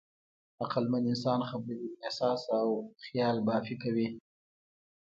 عقلمن 0.63 1.03
انسان 1.11 1.39
خبرې، 1.49 1.87
احساس 2.05 2.41
او 2.59 2.67
خیالبافي 3.03 3.75
کوي. 3.83 4.07